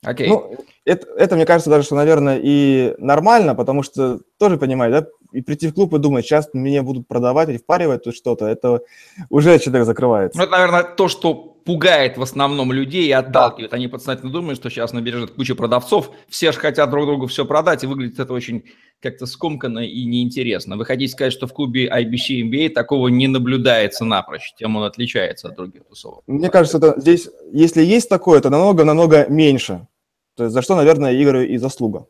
Окей. 0.03 0.27
Okay. 0.27 0.29
Ну, 0.29 0.57
это, 0.83 1.07
это, 1.15 1.35
мне 1.35 1.45
кажется, 1.45 1.69
даже, 1.69 1.85
что, 1.85 1.95
наверное, 1.95 2.39
и 2.41 2.95
нормально, 2.97 3.53
потому 3.53 3.83
что 3.83 4.19
тоже 4.37 4.57
понимаю, 4.57 4.91
да, 4.91 5.07
и 5.31 5.41
прийти 5.41 5.67
в 5.67 5.73
клуб 5.73 5.93
и 5.93 5.99
думать, 5.99 6.25
сейчас 6.25 6.49
меня 6.53 6.83
будут 6.83 7.07
продавать 7.07 7.49
или 7.49 7.57
впаривать 7.57 8.03
тут 8.03 8.15
что-то, 8.15 8.45
это 8.45 8.81
уже 9.29 9.57
человек 9.59 9.85
закрывается. 9.85 10.37
Ну, 10.37 10.43
это, 10.43 10.51
наверное, 10.51 10.83
то, 10.83 11.07
что 11.07 11.51
пугает 11.65 12.17
в 12.17 12.21
основном 12.21 12.71
людей 12.71 13.07
и 13.07 13.11
отталкивает. 13.11 13.71
Да. 13.71 13.77
Они 13.77 13.87
подсознательно 13.87 14.31
думают, 14.31 14.57
что 14.57 14.69
сейчас 14.69 14.93
набережет 14.93 15.31
куча 15.31 15.55
продавцов, 15.55 16.11
все 16.27 16.51
же 16.51 16.59
хотят 16.59 16.89
друг 16.89 17.05
другу 17.05 17.27
все 17.27 17.45
продать, 17.45 17.83
и 17.83 17.87
выглядит 17.87 18.19
это 18.19 18.33
очень 18.33 18.65
как-то 18.99 19.25
скомканно 19.25 19.79
и 19.79 20.05
неинтересно. 20.05 20.77
Вы 20.77 20.85
хотите 20.85 21.11
сказать, 21.11 21.33
что 21.33 21.47
в 21.47 21.53
клубе 21.53 21.87
IBC 21.87 22.41
MBA 22.49 22.69
такого 22.69 23.07
не 23.07 23.27
наблюдается 23.27 24.05
напрочь, 24.05 24.53
тем 24.57 24.75
он 24.75 24.83
отличается 24.83 25.49
от 25.49 25.55
других 25.55 25.85
тусовок? 25.85 26.23
Мне 26.27 26.49
кажется, 26.49 26.77
это 26.77 26.99
здесь, 26.99 27.29
если 27.51 27.83
есть 27.83 28.09
такое, 28.09 28.41
то 28.41 28.49
намного-намного 28.49 29.27
меньше. 29.29 29.87
То 30.35 30.43
есть 30.45 30.53
за 30.53 30.61
что, 30.61 30.75
наверное, 30.75 31.13
игры 31.13 31.45
и 31.45 31.57
заслуга. 31.57 32.07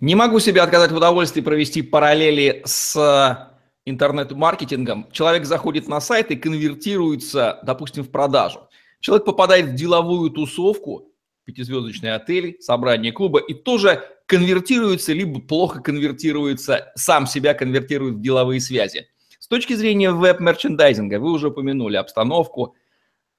Не 0.00 0.14
могу 0.14 0.38
себе 0.38 0.60
отказать 0.62 0.92
в 0.92 0.96
удовольствии 0.96 1.40
провести 1.40 1.82
параллели 1.82 2.62
с 2.64 3.50
интернет-маркетингом. 3.84 5.08
Человек 5.10 5.44
заходит 5.44 5.88
на 5.88 6.00
сайт 6.00 6.30
и 6.30 6.36
конвертируется, 6.36 7.58
допустим, 7.64 8.04
в 8.04 8.10
продажу. 8.10 8.68
Человек 9.00 9.26
попадает 9.26 9.66
в 9.66 9.74
деловую 9.74 10.30
тусовку, 10.30 11.12
пятизвездочный 11.44 12.14
отель, 12.14 12.58
собрание 12.60 13.10
клуба, 13.10 13.40
и 13.40 13.54
тоже 13.54 14.04
конвертируется, 14.26 15.12
либо 15.12 15.40
плохо 15.40 15.80
конвертируется, 15.80 16.92
сам 16.94 17.26
себя 17.26 17.54
конвертирует 17.54 18.16
в 18.16 18.20
деловые 18.20 18.60
связи. 18.60 19.08
С 19.40 19.48
точки 19.48 19.72
зрения 19.72 20.12
веб-мерчендайзинга, 20.12 21.18
вы 21.18 21.32
уже 21.32 21.48
упомянули 21.48 21.96
обстановку, 21.96 22.76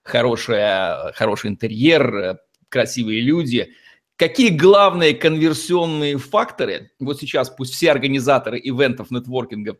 хорошая, 0.03 1.13
хороший 1.13 1.51
интерьер, 1.51 2.39
красивые 2.67 3.21
люди– 3.21 3.71
Какие 4.19 4.49
главные 4.49 5.13
конверсионные 5.13 6.17
факторы, 6.17 6.91
вот 6.99 7.21
сейчас 7.21 7.49
пусть 7.49 7.73
все 7.73 7.89
организаторы 7.89 8.59
ивентов, 8.61 9.11
нетворкингов 9.11 9.77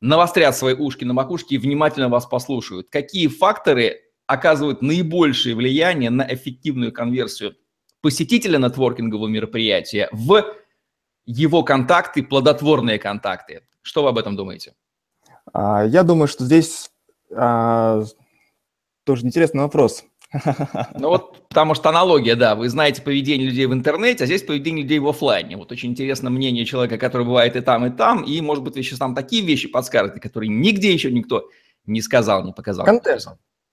навострят 0.00 0.56
свои 0.56 0.74
ушки 0.74 1.02
на 1.02 1.12
макушке 1.12 1.56
и 1.56 1.58
внимательно 1.58 2.08
вас 2.08 2.24
послушают. 2.24 2.88
Какие 2.88 3.26
факторы 3.26 4.00
оказывают 4.28 4.80
наибольшее 4.80 5.56
влияние 5.56 6.10
на 6.10 6.22
эффективную 6.32 6.92
конверсию 6.92 7.56
посетителя 8.00 8.58
нетворкингового 8.58 9.26
мероприятия 9.26 10.08
в 10.12 10.54
его 11.26 11.64
контакты, 11.64 12.22
плодотворные 12.22 13.00
контакты? 13.00 13.62
Что 13.82 14.04
вы 14.04 14.10
об 14.10 14.18
этом 14.18 14.36
думаете? 14.36 14.74
А, 15.52 15.84
я 15.84 16.04
думаю, 16.04 16.28
что 16.28 16.44
здесь 16.44 16.92
а, 17.34 18.04
тоже 19.02 19.26
интересный 19.26 19.62
вопрос. 19.62 20.04
Ну 20.94 21.08
вот, 21.08 21.48
потому 21.48 21.74
что 21.74 21.88
аналогия, 21.88 22.34
да, 22.34 22.54
вы 22.54 22.68
знаете 22.68 23.00
поведение 23.00 23.48
людей 23.48 23.66
в 23.66 23.72
интернете, 23.72 24.24
а 24.24 24.26
здесь 24.26 24.42
поведение 24.42 24.82
людей 24.82 24.98
в 24.98 25.08
офлайне. 25.08 25.56
Вот 25.56 25.72
очень 25.72 25.90
интересно 25.90 26.28
мнение 26.28 26.64
человека, 26.64 26.98
который 26.98 27.26
бывает 27.26 27.56
и 27.56 27.60
там, 27.60 27.86
и 27.86 27.90
там, 27.90 28.22
и, 28.22 28.40
может 28.40 28.62
быть, 28.62 28.76
вы 28.76 28.82
сейчас 28.82 28.98
там 28.98 29.14
такие 29.14 29.44
вещи 29.44 29.68
подскажете, 29.68 30.20
которые 30.20 30.50
нигде 30.50 30.92
еще 30.92 31.10
никто 31.10 31.48
не 31.86 32.02
сказал, 32.02 32.44
не 32.44 32.52
показал. 32.52 32.84
Контент. 32.84 33.26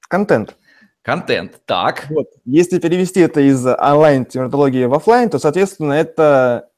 Контент. 0.08 0.56
Контент, 1.02 1.62
так. 1.66 2.08
Вот. 2.10 2.28
Если 2.46 2.80
перевести 2.80 3.20
это 3.20 3.42
из 3.42 3.66
онлайн-тематологии 3.66 4.86
в 4.86 4.94
офлайн, 4.94 5.30
то, 5.30 5.38
соответственно, 5.38 5.94
это 5.94 6.70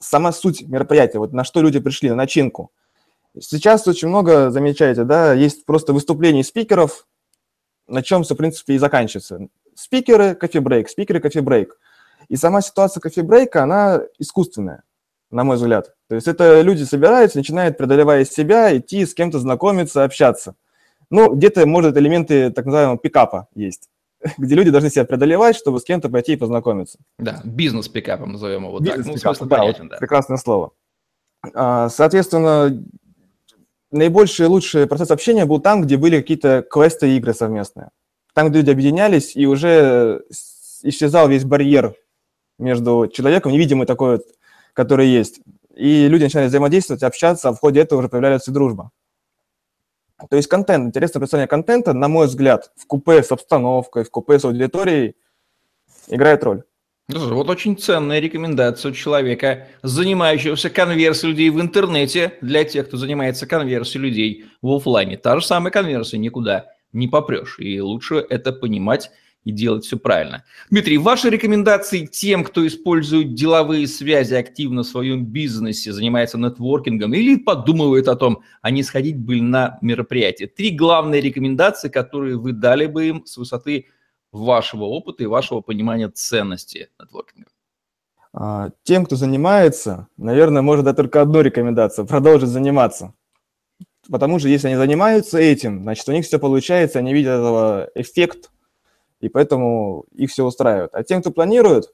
сама 0.00 0.32
суть 0.32 0.62
мероприятия, 0.62 1.18
вот 1.18 1.32
на 1.32 1.44
что 1.44 1.60
люди 1.60 1.78
пришли, 1.78 2.08
на 2.08 2.16
начинку. 2.16 2.72
Сейчас 3.38 3.86
очень 3.86 4.08
много, 4.08 4.50
замечаете, 4.50 5.04
да, 5.04 5.34
есть 5.34 5.66
просто 5.66 5.92
выступлений 5.92 6.42
спикеров, 6.42 7.06
на 7.88 8.02
чем 8.02 8.22
все, 8.22 8.34
в 8.34 8.38
принципе, 8.38 8.74
и 8.74 8.78
заканчивается. 8.78 9.48
Спикеры, 9.74 10.34
кофе-брейк, 10.34 10.88
спикеры, 10.88 11.20
кофе-брейк. 11.20 11.76
И 12.28 12.36
сама 12.36 12.60
ситуация 12.60 13.00
кофе-брейка, 13.00 13.62
она 13.62 14.02
искусственная, 14.18 14.82
на 15.30 15.44
мой 15.44 15.56
взгляд. 15.56 15.94
То 16.08 16.14
есть 16.14 16.28
это 16.28 16.60
люди 16.60 16.84
собираются, 16.84 17.38
начинают, 17.38 17.78
преодолевая 17.78 18.24
себя, 18.24 18.76
идти 18.76 19.04
с 19.04 19.14
кем-то 19.14 19.38
знакомиться, 19.38 20.04
общаться. 20.04 20.54
Ну, 21.10 21.34
где-то, 21.34 21.66
может, 21.66 21.96
элементы 21.96 22.50
так 22.50 22.66
называемого 22.66 22.98
пикапа 22.98 23.48
есть, 23.54 23.88
где 24.38 24.54
люди 24.54 24.70
должны 24.70 24.90
себя 24.90 25.04
преодолевать, 25.04 25.56
чтобы 25.56 25.80
с 25.80 25.84
кем-то 25.84 26.10
пойти 26.10 26.34
и 26.34 26.36
познакомиться. 26.36 26.98
Да, 27.18 27.40
бизнес-пикапом 27.44 28.32
назовем 28.32 28.64
его 28.64 28.78
бизнес 28.78 29.06
так. 29.06 29.14
Ну, 29.14 29.18
смысл 29.18 29.44
да, 29.46 29.56
понятен, 29.56 29.82
вот 29.84 29.90
да. 29.90 29.96
Прекрасное 29.96 30.36
слово. 30.36 30.72
А, 31.54 31.88
соответственно, 31.88 32.82
наибольший 33.90 34.46
лучший 34.46 34.86
процесс 34.86 35.10
общения 35.10 35.44
был 35.44 35.60
там, 35.60 35.82
где 35.82 35.96
были 35.96 36.20
какие-то 36.20 36.64
квесты 36.68 37.10
и 37.10 37.16
игры 37.16 37.34
совместные. 37.34 37.90
Там, 38.34 38.48
где 38.48 38.58
люди 38.60 38.70
объединялись, 38.70 39.34
и 39.36 39.46
уже 39.46 40.24
исчезал 40.82 41.28
весь 41.28 41.44
барьер 41.44 41.94
между 42.58 43.08
человеком, 43.12 43.52
невидимый 43.52 43.86
такой, 43.86 44.20
который 44.74 45.08
есть. 45.08 45.40
И 45.74 46.08
люди 46.08 46.24
начинали 46.24 46.48
взаимодействовать, 46.48 47.02
общаться, 47.02 47.48
а 47.48 47.52
в 47.52 47.58
ходе 47.58 47.80
этого 47.80 48.00
уже 48.00 48.08
появляется 48.08 48.52
дружба. 48.52 48.90
То 50.28 50.36
есть 50.36 50.48
контент, 50.48 50.86
интересное 50.86 51.20
представление 51.20 51.48
контента, 51.48 51.92
на 51.92 52.08
мой 52.08 52.26
взгляд, 52.26 52.72
в 52.76 52.86
купе 52.86 53.22
с 53.22 53.30
обстановкой, 53.30 54.02
в 54.02 54.10
купе 54.10 54.38
с 54.38 54.44
аудиторией 54.44 55.14
играет 56.08 56.42
роль. 56.42 56.64
Вот 57.10 57.48
очень 57.48 57.78
ценная 57.78 58.18
рекомендация 58.18 58.92
у 58.92 58.94
человека, 58.94 59.68
занимающегося 59.82 60.68
конверсией 60.68 61.30
людей 61.30 61.48
в 61.48 61.58
интернете, 61.58 62.34
для 62.42 62.64
тех, 62.64 62.86
кто 62.86 62.98
занимается 62.98 63.46
конверсией 63.46 64.02
людей 64.02 64.44
в 64.60 64.70
офлайне. 64.70 65.16
Та 65.16 65.40
же 65.40 65.46
самая 65.46 65.72
конверсия, 65.72 66.18
никуда 66.18 66.66
не 66.92 67.08
попрешь. 67.08 67.58
И 67.60 67.80
лучше 67.80 68.26
это 68.28 68.52
понимать 68.52 69.10
и 69.44 69.52
делать 69.52 69.86
все 69.86 69.96
правильно. 69.96 70.44
Дмитрий, 70.68 70.98
ваши 70.98 71.30
рекомендации 71.30 72.04
тем, 72.04 72.44
кто 72.44 72.66
использует 72.66 73.32
деловые 73.32 73.86
связи 73.86 74.34
активно 74.34 74.82
в 74.82 74.86
своем 74.86 75.24
бизнесе, 75.24 75.94
занимается 75.94 76.36
нетворкингом 76.36 77.14
или 77.14 77.36
подумывает 77.36 78.08
о 78.08 78.16
том, 78.16 78.42
а 78.60 78.70
не 78.70 78.82
сходить 78.82 79.16
бы 79.16 79.40
на 79.40 79.78
мероприятие. 79.80 80.48
Три 80.48 80.72
главные 80.72 81.22
рекомендации, 81.22 81.88
которые 81.88 82.36
вы 82.36 82.52
дали 82.52 82.84
бы 82.84 83.08
им 83.08 83.24
с 83.24 83.38
высоты 83.38 83.86
вашего 84.32 84.84
опыта 84.84 85.22
и 85.22 85.26
вашего 85.26 85.60
понимания 85.60 86.08
ценности 86.08 86.90
нетворкинга? 87.00 87.50
А, 88.32 88.70
тем, 88.82 89.06
кто 89.06 89.16
занимается, 89.16 90.08
наверное, 90.16 90.62
может 90.62 90.84
дать 90.84 90.96
только 90.96 91.22
одну 91.22 91.40
рекомендацию– 91.40 92.06
продолжить 92.08 92.48
заниматься. 92.50 93.14
Потому 94.10 94.38
что 94.38 94.48
если 94.48 94.68
они 94.68 94.76
занимаются 94.76 95.38
этим, 95.38 95.82
значит, 95.82 96.08
у 96.08 96.12
них 96.12 96.24
все 96.24 96.38
получается, 96.38 96.98
они 96.98 97.12
видят 97.12 97.38
этого 97.38 97.90
эффект, 97.94 98.50
и 99.20 99.28
поэтому 99.28 100.04
их 100.12 100.30
все 100.30 100.44
устраивает. 100.44 100.90
А 100.94 101.02
тем, 101.02 101.20
кто 101.20 101.30
планирует, 101.30 101.92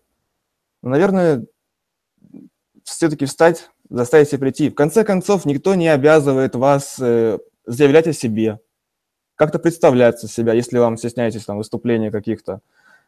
наверное, 0.82 1.46
все-таки 2.84 3.24
встать, 3.24 3.70
заставить 3.88 4.28
себя 4.28 4.40
прийти. 4.40 4.70
В 4.70 4.74
конце 4.74 5.04
концов, 5.04 5.44
никто 5.44 5.74
не 5.74 5.88
обязывает 5.88 6.54
вас 6.54 6.98
э, 7.00 7.38
заявлять 7.66 8.06
о 8.06 8.12
себе, 8.12 8.60
как-то 9.36 9.58
представляться 9.58 10.28
себя, 10.28 10.52
если 10.52 10.78
вам 10.78 10.96
стесняетесь 10.96 11.44
там 11.44 11.58
выступления 11.58 12.10
каких-то. 12.10 12.60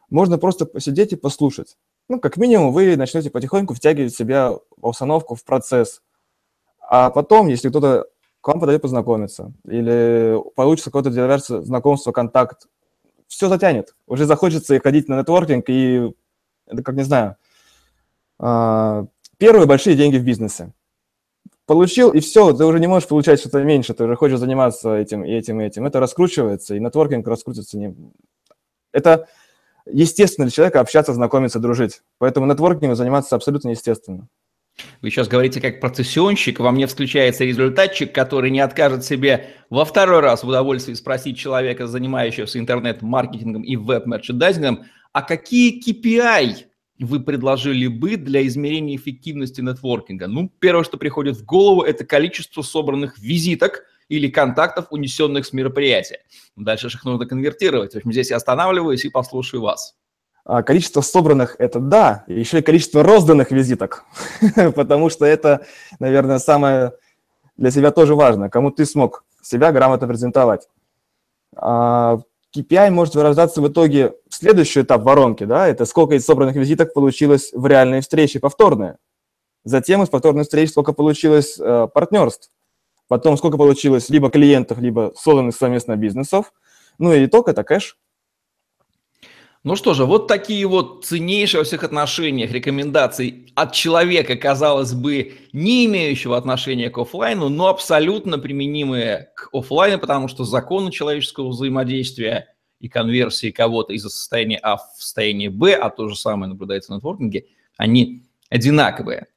Можно 0.09 0.37
просто 0.37 0.65
посидеть 0.65 1.13
и 1.13 1.17
послушать. 1.17 1.77
Ну, 2.09 2.19
как 2.19 2.37
минимум, 2.37 2.71
вы 2.71 2.95
начнете 2.95 3.29
потихоньку 3.29 3.73
втягивать 3.73 4.15
себя 4.15 4.51
в 4.51 4.87
установку, 4.87 5.35
в 5.35 5.43
процесс. 5.43 6.01
А 6.79 7.09
потом, 7.09 7.47
если 7.47 7.69
кто-то 7.69 8.07
к 8.39 8.47
вам 8.47 8.59
подойдет 8.59 8.83
познакомиться, 8.83 9.51
или 9.67 10.37
получится 10.55 10.89
какое-то 10.89 11.09
диверсия, 11.09 11.61
знакомство, 11.61 12.13
контакт, 12.13 12.67
все 13.27 13.49
затянет. 13.49 13.95
Уже 14.07 14.25
захочется 14.25 14.75
и 14.75 14.79
ходить 14.79 15.09
на 15.09 15.19
нетворкинг, 15.19 15.65
и 15.67 16.13
это, 16.65 16.81
как 16.81 16.95
не 16.95 17.03
знаю, 17.03 17.35
а, 18.39 19.05
первые 19.37 19.65
большие 19.65 19.97
деньги 19.97 20.17
в 20.17 20.23
бизнесе 20.23 20.71
получил, 21.67 22.11
и 22.11 22.19
все, 22.21 22.53
ты 22.53 22.65
уже 22.65 22.79
не 22.79 22.87
можешь 22.87 23.07
получать 23.07 23.39
что-то 23.39 23.61
меньше, 23.61 23.93
ты 23.93 24.05
уже 24.05 24.15
хочешь 24.15 24.39
заниматься 24.39 24.95
этим 24.95 25.23
и 25.23 25.31
этим 25.31 25.61
и 25.61 25.65
этим. 25.65 25.85
Это 25.85 25.99
раскручивается, 25.99 26.75
и 26.75 26.79
нетворкинг 26.79 27.27
раскрутится. 27.27 27.77
Не... 27.77 27.95
Это 28.91 29.27
естественно 29.85 30.47
для 30.47 30.51
человека 30.51 30.79
общаться, 30.79 31.13
знакомиться, 31.13 31.59
дружить. 31.59 32.01
Поэтому 32.17 32.47
нетворкингом 32.47 32.95
заниматься 32.95 33.35
абсолютно 33.35 33.69
естественно. 33.69 34.27
Вы 35.01 35.09
сейчас 35.09 35.27
говорите 35.27 35.59
как 35.59 35.79
процессионщик, 35.79 36.59
во 36.59 36.71
мне 36.71 36.87
включается 36.87 37.43
результатчик, 37.43 38.13
который 38.13 38.51
не 38.51 38.59
откажет 38.59 39.03
себе 39.03 39.49
во 39.69 39.85
второй 39.85 40.21
раз 40.21 40.43
в 40.43 40.47
удовольствии 40.47 40.93
спросить 40.93 41.37
человека, 41.37 41.87
занимающегося 41.87 42.59
интернет-маркетингом 42.59 43.63
и 43.63 43.75
веб-мерчендайзингом, 43.75 44.85
а 45.13 45.21
какие 45.23 45.81
KPI 45.81 46.66
вы 46.99 47.19
предложили 47.19 47.87
бы 47.87 48.15
для 48.15 48.45
измерения 48.47 48.95
эффективности 48.95 49.61
нетворкинга? 49.61 50.27
Ну, 50.27 50.51
первое, 50.59 50.83
что 50.83 50.97
приходит 50.97 51.37
в 51.37 51.45
голову, 51.45 51.81
это 51.83 52.05
количество 52.05 52.61
собранных 52.61 53.19
визиток 53.19 53.83
или 54.09 54.29
контактов, 54.29 54.87
унесенных 54.89 55.45
с 55.45 55.53
мероприятия. 55.53 56.19
Дальше 56.55 56.87
их 56.87 57.03
нужно 57.03 57.25
конвертировать. 57.25 57.93
В 57.93 57.97
общем, 57.97 58.11
здесь 58.11 58.31
я 58.31 58.37
останавливаюсь 58.37 59.05
и 59.05 59.09
послушаю 59.09 59.61
вас. 59.61 59.95
А, 60.45 60.63
количество 60.63 61.01
собранных– 61.01 61.55
это 61.59 61.79
да, 61.79 62.23
еще 62.27 62.59
и 62.59 62.61
количество 62.61 63.03
розданных 63.03 63.51
визиток, 63.51 64.05
потому 64.75 65.09
что 65.09 65.25
это, 65.25 65.65
наверное, 65.99 66.39
самое 66.39 66.93
для 67.57 67.69
себя 67.69 67.91
тоже 67.91 68.15
важно, 68.15 68.49
кому 68.49 68.71
ты 68.71 68.85
смог 68.85 69.25
себя 69.41 69.71
грамотно 69.71 70.07
презентовать. 70.07 70.69
А, 71.55 72.19
KPI 72.55 72.89
может 72.91 73.15
вырождаться 73.15 73.61
в 73.61 73.67
итоге 73.67 74.13
в 74.29 74.35
следующий 74.35 74.81
этап 74.81 75.03
воронки, 75.03 75.43
да, 75.43 75.67
это 75.67 75.85
сколько 75.85 76.15
из 76.15 76.25
собранных 76.25 76.55
визиток 76.55 76.93
получилось 76.93 77.51
в 77.53 77.65
реальной 77.65 78.01
встрече 78.01 78.39
повторные. 78.39 78.97
Затем 79.63 80.01
из 80.01 80.09
повторной 80.09 80.43
встречи 80.43 80.71
сколько 80.71 80.93
получилось 80.93 81.59
э, 81.59 81.87
партнерств. 81.93 82.49
Потом 83.07 83.37
сколько 83.37 83.57
получилось 83.57 84.09
либо 84.09 84.29
клиентов, 84.29 84.79
либо 84.79 85.13
созданных 85.15 85.55
совместно 85.55 85.95
бизнесов. 85.95 86.53
Ну 86.97 87.13
и 87.13 87.25
итог– 87.25 87.47
это 87.49 87.63
кэш. 87.63 87.97
Ну 89.67 89.75
что 89.75 89.93
же, 89.93 90.05
вот 90.05 90.29
такие 90.29 90.65
вот 90.65 91.03
ценнейшие 91.03 91.59
во 91.59 91.65
всех 91.65 91.83
отношениях 91.83 92.53
рекомендации 92.53 93.51
от 93.53 93.73
человека, 93.73 94.37
казалось 94.37 94.93
бы, 94.93 95.33
не 95.51 95.87
имеющего 95.87 96.37
отношения 96.37 96.89
к 96.89 96.97
офлайну, 96.97 97.49
но 97.49 97.67
абсолютно 97.67 98.39
применимые 98.39 99.29
к 99.35 99.49
офлайну, 99.51 99.99
потому 99.99 100.29
что 100.29 100.45
законы 100.45 100.89
человеческого 100.89 101.49
взаимодействия 101.49 102.55
и 102.79 102.87
конверсии 102.87 103.51
кого-то 103.51 103.91
из 103.91 104.03
состояния 104.03 104.57
А 104.63 104.77
в 104.77 104.83
состояние 104.95 105.49
Б, 105.49 105.73
а 105.73 105.89
то 105.89 106.07
же 106.07 106.15
самое 106.15 106.47
наблюдается 106.47 106.93
в 106.93 106.95
нетворкинге, 106.95 107.47
они 107.75 108.23
одинаковые. 108.49 109.27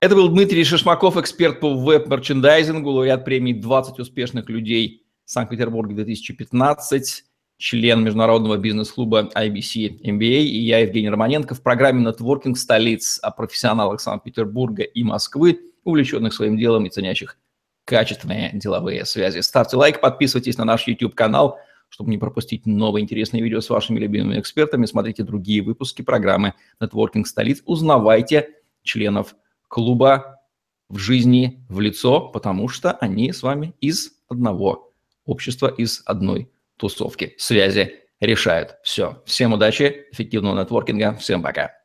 Это 0.00 0.14
был 0.14 0.28
Дмитрий 0.28 0.64
Шишмаков, 0.64 1.18
эксперт 1.18 1.60
по 1.60 1.74
веб-мерчендайзингу, 1.74 2.92
лауреат 2.92 3.26
премии 3.26 3.52
«20 3.52 4.00
успешных 4.00 4.48
людей 4.48 5.02
Санкт-Петербурга 5.26 5.92
2015» 6.02 7.25
член 7.58 8.04
международного 8.04 8.56
бизнес-клуба 8.56 9.30
IBC 9.34 10.02
MBA, 10.02 10.42
и 10.42 10.58
я, 10.58 10.80
Евгений 10.80 11.08
Романенко, 11.08 11.54
в 11.54 11.62
программе 11.62 12.04
«Нетворкинг 12.04 12.58
столиц» 12.58 13.18
о 13.22 13.30
профессионалах 13.30 14.00
Санкт-Петербурга 14.00 14.82
и 14.82 15.02
Москвы, 15.02 15.60
увлеченных 15.84 16.34
своим 16.34 16.58
делом 16.58 16.86
и 16.86 16.90
ценящих 16.90 17.38
качественные 17.84 18.50
деловые 18.52 19.04
связи. 19.04 19.40
Ставьте 19.40 19.76
лайк, 19.76 20.00
подписывайтесь 20.00 20.58
на 20.58 20.64
наш 20.64 20.86
YouTube-канал, 20.86 21.58
чтобы 21.88 22.10
не 22.10 22.18
пропустить 22.18 22.66
новые 22.66 23.04
интересные 23.04 23.42
видео 23.42 23.60
с 23.60 23.70
вашими 23.70 23.98
любимыми 23.98 24.40
экспертами. 24.40 24.86
Смотрите 24.86 25.22
другие 25.22 25.62
выпуски 25.62 26.02
программы 26.02 26.54
«Нетворкинг 26.80 27.26
столиц». 27.26 27.62
Узнавайте 27.64 28.50
членов 28.82 29.36
клуба 29.68 30.40
в 30.88 30.98
жизни, 30.98 31.64
в 31.68 31.80
лицо, 31.80 32.20
потому 32.20 32.68
что 32.68 32.92
они 32.92 33.32
с 33.32 33.42
вами 33.42 33.74
из 33.80 34.12
одного 34.28 34.92
общества, 35.24 35.68
из 35.68 36.02
одной 36.06 36.50
тусовки, 36.78 37.34
связи 37.38 38.00
решают 38.20 38.76
все. 38.82 39.22
Всем 39.26 39.52
удачи, 39.52 40.06
эффективного 40.12 40.60
нетворкинга, 40.60 41.14
всем 41.16 41.42
пока. 41.42 41.75